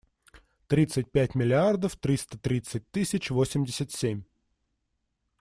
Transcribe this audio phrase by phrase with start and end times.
[0.67, 4.23] Тридцать пять миллиардов триста тридцать тысяч восемьдесят семь.